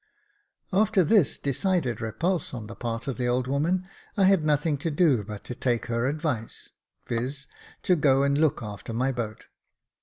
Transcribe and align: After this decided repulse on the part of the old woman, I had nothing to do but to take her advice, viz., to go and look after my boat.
After 0.73 1.03
this 1.03 1.37
decided 1.37 2.01
repulse 2.01 2.55
on 2.55 2.65
the 2.65 2.73
part 2.73 3.07
of 3.07 3.17
the 3.17 3.27
old 3.27 3.45
woman, 3.45 3.85
I 4.17 4.23
had 4.23 4.43
nothing 4.43 4.79
to 4.79 4.89
do 4.89 5.23
but 5.23 5.43
to 5.43 5.53
take 5.53 5.85
her 5.85 6.07
advice, 6.07 6.71
viz., 7.05 7.45
to 7.83 7.95
go 7.95 8.23
and 8.23 8.35
look 8.35 8.63
after 8.63 8.93
my 8.93 9.11
boat. 9.11 9.45